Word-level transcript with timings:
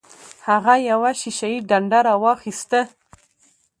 هغه 0.47 0.73
یوه 0.89 1.11
شیشه 1.19 1.47
یي 1.53 1.59
ډنډه 1.69 1.99
راواخیسته. 2.07 2.79